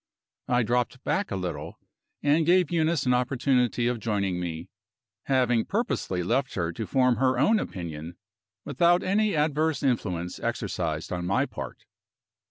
[0.47, 1.77] I dropped back a little,
[2.23, 4.67] and gave Eunice an opportunity of joining me;
[5.25, 8.15] having purposely left her to form her own opinion,
[8.65, 11.85] without any adverse influence exercised on my part.